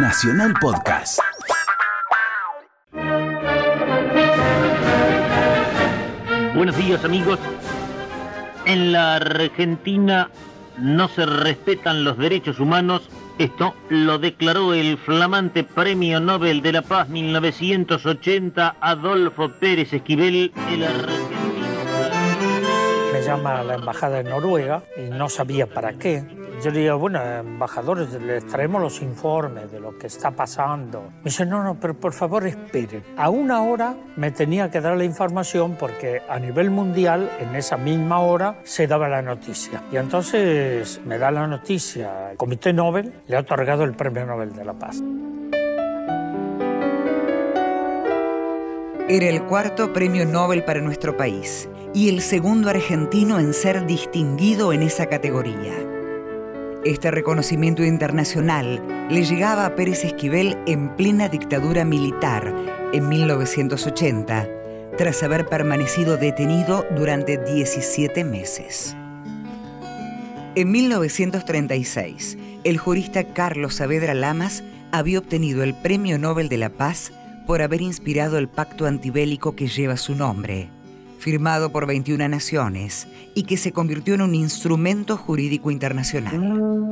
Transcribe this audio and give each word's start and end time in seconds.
Nacional 0.00 0.54
Podcast. 0.60 1.18
Buenos 6.54 6.76
días 6.76 7.04
amigos. 7.04 7.40
En 8.64 8.92
la 8.92 9.16
Argentina 9.16 10.30
no 10.78 11.08
se 11.08 11.26
respetan 11.26 12.04
los 12.04 12.16
derechos 12.16 12.60
humanos. 12.60 13.10
Esto 13.38 13.74
lo 13.88 14.18
declaró 14.20 14.72
el 14.72 14.98
flamante 14.98 15.64
Premio 15.64 16.20
Nobel 16.20 16.62
de 16.62 16.72
la 16.72 16.82
Paz 16.82 17.08
1980 17.08 18.76
Adolfo 18.80 19.50
Pérez 19.58 19.92
Esquivel, 19.92 20.52
el 20.70 20.84
argentino. 20.84 21.38
Me 23.12 23.22
llama 23.22 23.58
a 23.58 23.64
la 23.64 23.74
embajada 23.74 24.22
de 24.22 24.30
Noruega 24.30 24.84
y 24.96 25.10
no 25.10 25.28
sabía 25.28 25.66
para 25.66 25.94
qué. 25.94 26.47
Yo 26.62 26.72
le 26.72 26.80
digo, 26.80 26.98
bueno, 26.98 27.22
embajadores, 27.22 28.12
les 28.14 28.44
traemos 28.46 28.82
los 28.82 29.00
informes 29.00 29.70
de 29.70 29.78
lo 29.78 29.96
que 29.96 30.08
está 30.08 30.32
pasando. 30.32 31.02
Me 31.18 31.24
dice, 31.30 31.46
no, 31.46 31.62
no, 31.62 31.78
pero 31.78 31.94
por 31.94 32.12
favor 32.12 32.44
esperen. 32.48 33.04
A 33.16 33.30
una 33.30 33.62
hora 33.62 33.94
me 34.16 34.32
tenía 34.32 34.68
que 34.68 34.80
dar 34.80 34.96
la 34.96 35.04
información 35.04 35.76
porque 35.78 36.20
a 36.28 36.40
nivel 36.40 36.70
mundial, 36.70 37.30
en 37.38 37.54
esa 37.54 37.76
misma 37.76 38.18
hora, 38.20 38.58
se 38.64 38.88
daba 38.88 39.08
la 39.08 39.22
noticia. 39.22 39.84
Y 39.92 39.96
entonces 39.98 41.00
me 41.04 41.18
da 41.18 41.30
la 41.30 41.46
noticia, 41.46 42.32
el 42.32 42.36
Comité 42.36 42.72
Nobel 42.72 43.12
le 43.28 43.36
ha 43.36 43.40
otorgado 43.40 43.84
el 43.84 43.94
Premio 43.94 44.26
Nobel 44.26 44.52
de 44.52 44.64
la 44.64 44.72
Paz. 44.72 45.00
Era 49.10 49.28
el 49.28 49.44
cuarto 49.44 49.92
premio 49.92 50.26
Nobel 50.26 50.64
para 50.64 50.80
nuestro 50.80 51.16
país 51.16 51.68
y 51.94 52.10
el 52.10 52.20
segundo 52.20 52.68
argentino 52.68 53.38
en 53.38 53.54
ser 53.54 53.86
distinguido 53.86 54.72
en 54.74 54.82
esa 54.82 55.06
categoría. 55.06 55.87
Este 56.84 57.10
reconocimiento 57.10 57.84
internacional 57.84 58.80
le 59.10 59.24
llegaba 59.24 59.66
a 59.66 59.74
Pérez 59.74 60.04
Esquivel 60.04 60.56
en 60.66 60.94
plena 60.96 61.28
dictadura 61.28 61.84
militar 61.84 62.54
en 62.92 63.08
1980, 63.08 64.48
tras 64.96 65.22
haber 65.24 65.46
permanecido 65.46 66.16
detenido 66.16 66.86
durante 66.96 67.36
17 67.36 68.22
meses. 68.22 68.96
En 70.54 70.70
1936, 70.70 72.38
el 72.62 72.78
jurista 72.78 73.24
Carlos 73.24 73.74
Saavedra 73.74 74.14
Lamas 74.14 74.62
había 74.92 75.18
obtenido 75.18 75.64
el 75.64 75.74
Premio 75.74 76.16
Nobel 76.16 76.48
de 76.48 76.58
la 76.58 76.70
Paz 76.70 77.12
por 77.44 77.60
haber 77.60 77.82
inspirado 77.82 78.38
el 78.38 78.48
pacto 78.48 78.86
antibélico 78.86 79.56
que 79.56 79.66
lleva 79.66 79.96
su 79.96 80.14
nombre 80.14 80.70
firmado 81.18 81.70
por 81.70 81.86
21 81.86 82.28
naciones 82.28 83.08
y 83.34 83.42
que 83.42 83.56
se 83.56 83.72
convirtió 83.72 84.14
en 84.14 84.22
un 84.22 84.34
instrumento 84.34 85.16
jurídico 85.16 85.70
internacional. 85.70 86.88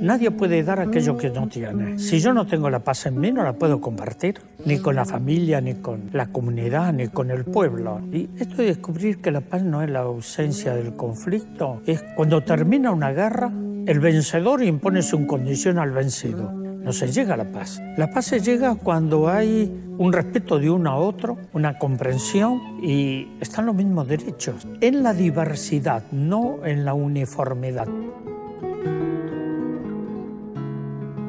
Nadie 0.00 0.30
puede 0.30 0.62
dar 0.62 0.78
aquello 0.78 1.16
que 1.16 1.30
no 1.30 1.48
tiene. 1.48 1.98
Si 1.98 2.20
yo 2.20 2.34
no 2.34 2.46
tengo 2.46 2.68
la 2.68 2.80
paz 2.80 3.06
en 3.06 3.18
mí, 3.18 3.32
no 3.32 3.42
la 3.42 3.54
puedo 3.54 3.80
compartir, 3.80 4.40
ni 4.64 4.78
con 4.78 4.94
la 4.94 5.06
familia, 5.06 5.60
ni 5.60 5.74
con 5.74 6.10
la 6.12 6.26
comunidad, 6.26 6.92
ni 6.92 7.08
con 7.08 7.30
el 7.30 7.44
pueblo. 7.44 8.00
Y 8.12 8.28
esto 8.38 8.56
de 8.58 8.66
descubrir 8.66 9.22
que 9.22 9.30
la 9.30 9.40
paz 9.40 9.62
no 9.62 9.82
es 9.82 9.90
la 9.90 10.00
ausencia 10.00 10.74
del 10.74 10.94
conflicto, 10.96 11.80
es 11.86 12.04
cuando 12.14 12.42
termina 12.42 12.90
una 12.90 13.12
guerra, 13.12 13.50
el 13.86 14.00
vencedor 14.00 14.62
impone 14.62 15.02
su 15.02 15.26
condición 15.26 15.78
al 15.78 15.92
vencido 15.92 16.65
no 16.86 16.92
se 16.92 17.10
llega 17.10 17.34
a 17.34 17.36
la 17.36 17.50
paz. 17.50 17.82
La 17.96 18.10
paz 18.10 18.26
se 18.26 18.38
llega 18.38 18.76
cuando 18.76 19.28
hay 19.28 19.76
un 19.98 20.12
respeto 20.12 20.60
de 20.60 20.70
uno 20.70 20.88
a 20.88 20.96
otro, 20.96 21.36
una 21.52 21.78
comprensión 21.78 22.78
y 22.80 23.26
están 23.40 23.66
los 23.66 23.74
mismos 23.74 24.06
derechos. 24.06 24.68
En 24.80 25.02
la 25.02 25.12
diversidad, 25.12 26.04
no 26.12 26.64
en 26.64 26.84
la 26.84 26.94
uniformidad. 26.94 27.88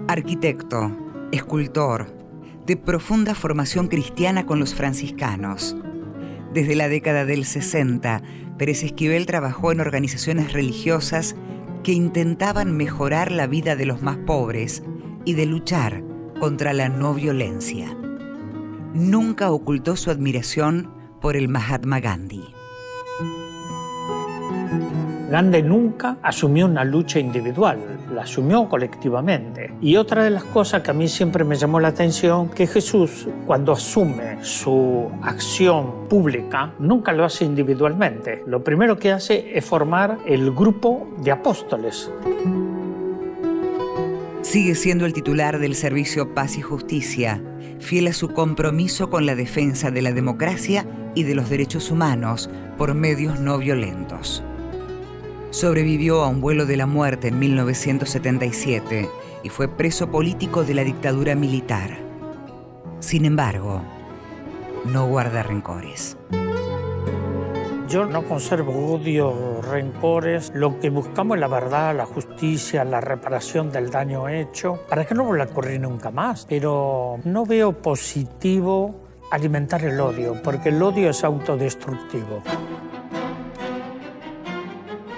Arquitecto, 0.08 0.96
escultor, 1.32 2.06
de 2.68 2.78
profunda 2.78 3.34
formación 3.34 3.88
cristiana 3.88 4.46
con 4.46 4.60
los 4.60 4.76
franciscanos. 4.76 5.76
Desde 6.54 6.76
la 6.76 6.88
década 6.88 7.26
del 7.26 7.46
60, 7.46 8.22
Pérez 8.60 8.84
Esquivel 8.84 9.26
trabajó 9.26 9.72
en 9.72 9.80
organizaciones 9.80 10.54
religiosas 10.54 11.36
que 11.84 11.94
intentaban 11.94 12.78
mejorar 12.78 13.32
la 13.32 13.48
vida 13.48 13.76
de 13.76 13.88
los 13.88 14.04
más 14.04 14.18
pobres 14.18 14.84
y 15.28 15.34
de 15.34 15.46
luchar 15.46 16.04
contra 16.40 16.72
la 16.72 16.88
no 16.88 17.14
violencia. 17.14 17.94
Nunca 18.94 19.52
ocultó 19.52 19.98
su 19.98 20.10
admiración 20.10 20.90
por 21.20 21.36
el 21.36 21.50
Mahatma 21.50 22.00
Gandhi. 22.00 22.46
Gandhi 25.30 25.64
nunca 25.64 26.16
asumió 26.24 26.66
una 26.66 26.86
lucha 26.86 27.20
individual, 27.20 27.78
la 28.14 28.22
asumió 28.22 28.70
colectivamente. 28.70 29.74
Y 29.82 29.98
otra 29.98 30.24
de 30.24 30.30
las 30.30 30.46
cosas 30.46 30.82
que 30.82 30.92
a 30.92 30.94
mí 30.94 31.10
siempre 31.10 31.44
me 31.44 31.58
llamó 31.58 31.82
la 31.82 31.90
atención, 31.90 32.48
que 32.48 32.66
Jesús 32.66 33.28
cuando 33.46 33.74
asume 33.74 34.42
su 34.46 35.12
acción 35.24 36.08
pública, 36.08 36.72
nunca 36.80 37.12
lo 37.12 37.26
hace 37.26 37.44
individualmente. 37.44 38.44
Lo 38.48 38.64
primero 38.64 38.96
que 38.96 39.12
hace 39.12 39.58
es 39.58 39.66
formar 39.66 40.20
el 40.26 40.52
grupo 40.52 41.06
de 41.18 41.32
apóstoles 41.32 42.10
sigue 44.48 44.76
siendo 44.76 45.06
el 45.06 45.12
titular 45.12 45.60
del 45.60 45.76
Servicio 45.76 46.34
Paz 46.34 46.58
y 46.58 46.62
Justicia, 46.62 47.44
fiel 47.80 48.08
a 48.08 48.14
su 48.14 48.30
compromiso 48.30 49.10
con 49.10 49.26
la 49.26 49.36
defensa 49.36 49.92
de 49.92 50.02
la 50.02 50.14
democracia 50.14 50.88
y 51.16 51.24
de 51.24 51.36
los 51.36 51.50
derechos 51.50 51.92
humanos 51.92 52.50
por 52.78 52.94
medios 52.94 53.42
no 53.42 53.58
violentos. 53.58 54.42
Sobrevivió 55.50 56.24
a 56.24 56.30
un 56.30 56.40
vuelo 56.40 56.66
de 56.66 56.78
la 56.78 56.86
muerte 56.86 57.28
en 57.28 57.40
1977 57.40 59.10
y 59.44 59.50
fue 59.50 59.68
preso 59.68 60.10
político 60.10 60.64
de 60.64 60.76
la 60.76 60.86
dictadura 60.86 61.36
militar. 61.36 61.98
Sin 63.02 63.26
embargo, 63.26 63.82
no 64.86 65.08
guarda 65.08 65.44
rencores. 65.44 66.16
Yo 67.88 68.04
no 68.04 68.24
conservo 68.24 68.96
odio, 68.96 69.62
rencores. 69.62 70.52
Lo 70.54 70.78
que 70.78 70.90
buscamos 70.90 71.38
es 71.38 71.42
la 71.42 71.48
verdad, 71.48 71.96
la 71.96 72.06
justicia, 72.06 72.84
la 72.84 73.00
reparación 73.00 73.72
del 73.72 73.90
daño 73.90 74.28
hecho, 74.28 74.82
para 74.90 75.06
que 75.06 75.16
no 75.16 75.24
vuelva 75.24 75.46
a 75.46 75.48
ocurrir 75.48 75.80
nunca 75.80 76.12
más. 76.12 76.46
Pero 76.50 77.18
no 77.24 77.46
veo 77.46 77.72
positivo 77.72 78.94
alimentar 79.32 79.86
el 79.86 80.02
odio, 80.02 80.42
porque 80.44 80.68
el 80.70 80.84
odio 80.84 81.10
es 81.10 81.24
autodestructivo. 81.24 82.42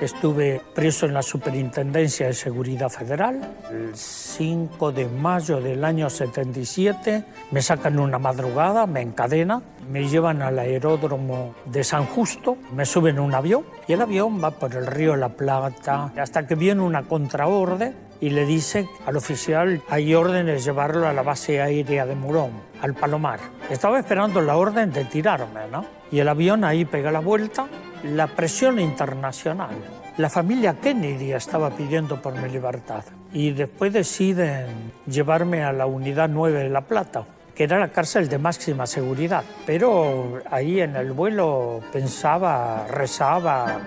Estuve 0.01 0.61
preso 0.73 1.05
en 1.05 1.13
la 1.13 1.21
Superintendencia 1.21 2.27
de 2.27 2.33
Seguridad 2.33 2.87
Federal. 2.87 3.41
El 3.69 3.93
5 3.93 4.93
de 4.93 5.05
mayo 5.09 5.59
del 5.59 5.83
año 5.83 6.09
77 6.09 7.25
me 7.51 7.61
sacan 7.61 7.99
una 7.99 8.17
madrugada, 8.17 8.88
me 8.88 9.01
encadenan, 9.01 9.61
me 9.91 10.07
llevan 10.07 10.41
al 10.41 10.57
aeródromo 10.57 11.53
de 11.65 11.83
San 11.83 12.05
Justo, 12.05 12.55
me 12.73 12.85
suben 12.85 13.17
a 13.17 13.21
un 13.23 13.35
avión 13.35 13.65
y 13.89 13.93
el 13.93 14.01
avión 14.01 14.41
va 14.41 14.51
por 14.51 14.73
el 14.73 14.88
río 14.88 15.17
La 15.17 15.29
Plata 15.29 16.13
hasta 16.17 16.47
que 16.47 16.55
viene 16.55 16.81
una 16.81 17.03
contraorde 17.03 17.93
y 18.22 18.30
le 18.30 18.46
dice 18.46 18.88
al 19.06 19.18
oficial 19.18 19.81
hay 19.90 20.13
órdenes 20.13 20.56
de 20.56 20.72
llevarlo 20.72 21.07
a 21.07 21.13
la 21.13 21.22
base 21.22 21.62
aérea 21.62 22.06
de 22.06 22.16
Murón, 22.16 22.52
al 22.81 22.94
Palomar. 22.94 23.40
Estaba 23.69 24.00
esperando 24.00 24.41
la 24.41 24.57
orden 24.57 24.91
de 24.91 25.06
tirarme, 25.06 25.68
¿no? 25.72 25.85
Y 26.12 26.19
el 26.19 26.28
avión 26.28 26.63
ahí 26.63 26.85
pega 26.85 27.12
la 27.12 27.19
vuelta 27.19 27.68
la 28.03 28.28
presión 28.28 28.80
internacional. 28.80 29.75
La 30.18 30.30
familia 30.30 30.75
Kennedy 30.81 31.34
estaba 31.34 31.69
pidiendo 31.72 32.22
por 32.22 32.34
mi 32.35 32.50
libertad 32.50 33.03
y 33.31 33.52
después 33.52 33.94
deciden 33.94 34.91
llevarme 35.06 35.63
a 35.63 35.72
la 35.72 35.86
unidad 35.86 36.30
9 36.30 36.63
de 36.63 36.69
La 36.69 36.81
Plata, 36.81 37.24
que 37.56 37.63
era 37.63 37.80
la 37.80 37.90
cárcel 37.90 38.28
de 38.28 38.38
máxima 38.38 38.86
seguridad. 38.86 39.44
Pero 39.66 40.40
ahí 40.50 40.81
en 40.81 40.96
el 40.96 41.13
vuelo 41.13 41.81
pensaba, 41.91 42.86
rezaba. 42.88 43.80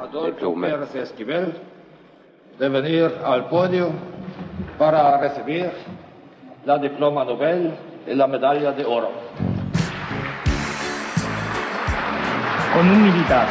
Adolfo 0.00 0.54
Pérez 0.54 0.94
Esquivel 0.94 1.71
de 2.62 2.68
venir 2.68 3.12
al 3.24 3.48
podio 3.48 3.90
para 4.78 5.18
recibir 5.18 5.68
la 6.64 6.78
diploma 6.78 7.24
Nobel 7.24 7.74
y 8.06 8.14
la 8.14 8.28
medalla 8.28 8.70
de 8.70 8.84
oro. 8.84 9.10
Con 12.72 12.88
humildad 12.88 13.48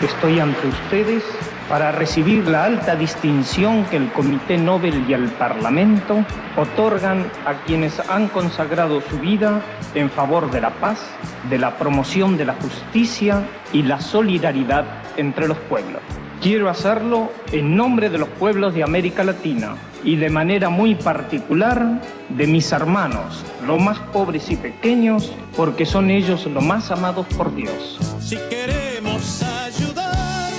estoy 0.00 0.40
ante 0.40 0.66
ustedes 0.66 1.22
para 1.68 1.92
recibir 1.92 2.48
la 2.48 2.64
alta 2.64 2.96
distinción 2.96 3.84
que 3.84 3.98
el 3.98 4.10
Comité 4.12 4.56
Nobel 4.56 5.04
y 5.06 5.12
el 5.12 5.28
Parlamento 5.32 6.24
otorgan 6.56 7.26
a 7.44 7.52
quienes 7.66 8.00
han 8.08 8.28
consagrado 8.28 9.02
su 9.02 9.18
vida 9.18 9.60
en 9.94 10.08
favor 10.08 10.50
de 10.50 10.62
la 10.62 10.70
paz, 10.70 11.06
de 11.50 11.58
la 11.58 11.76
promoción 11.76 12.38
de 12.38 12.46
la 12.46 12.54
justicia 12.54 13.42
y 13.74 13.82
la 13.82 14.00
solidaridad 14.00 14.86
entre 15.18 15.48
los 15.48 15.58
pueblos. 15.68 16.00
Quiero 16.44 16.68
hacerlo 16.68 17.32
en 17.52 17.74
nombre 17.74 18.10
de 18.10 18.18
los 18.18 18.28
pueblos 18.28 18.74
de 18.74 18.82
América 18.82 19.24
Latina 19.24 19.76
y 20.04 20.16
de 20.16 20.28
manera 20.28 20.68
muy 20.68 20.94
particular 20.94 22.02
de 22.28 22.46
mis 22.46 22.70
hermanos, 22.70 23.42
los 23.66 23.80
más 23.80 23.98
pobres 24.12 24.50
y 24.50 24.56
pequeños, 24.56 25.32
porque 25.56 25.86
son 25.86 26.10
ellos 26.10 26.44
los 26.44 26.62
más 26.62 26.90
amados 26.90 27.24
por 27.34 27.56
Dios. 27.56 27.98
Si 28.20 28.36
queremos 28.50 29.42
ayudar 29.42 30.52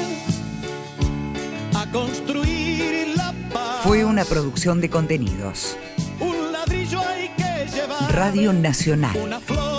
a 1.76 1.92
construir 1.92 3.10
la 3.16 3.32
paz. 3.54 3.82
Fue 3.84 4.04
una 4.04 4.26
producción 4.26 4.82
de 4.82 4.90
contenidos. 4.90 5.78
Radio 8.10 8.54
Nacional. 8.54 9.16
Una 9.24 9.40
flor, 9.40 9.60
un 9.60 9.60
corazón, 9.60 9.60
una 9.60 9.62
porción 9.62 9.75